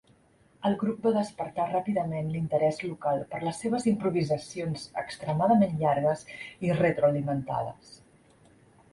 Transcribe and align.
El 0.67 0.75
grup 0.83 1.03
va 1.07 1.09
despertar 1.15 1.65
ràpidament 1.73 2.31
l'interès 2.35 2.79
local 2.85 3.21
per 3.33 3.41
les 3.43 3.59
seves 3.65 3.85
improvisacions 3.91 4.85
extremadament 5.01 5.75
llargues 5.83 6.25
i 6.69 6.73
retroalimentades. 6.79 7.93